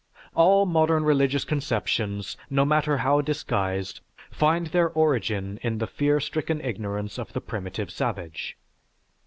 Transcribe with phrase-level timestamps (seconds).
[0.33, 3.99] All modern religious conceptions, no matter how disguised,
[4.31, 8.57] find their origin in the fear stricken ignorance of the primitive savage.